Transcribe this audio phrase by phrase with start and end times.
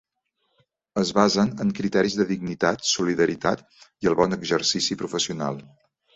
[1.01, 3.63] Es basen en criteris de dignitat, solidaritat
[4.07, 5.63] i el bon exercici professional.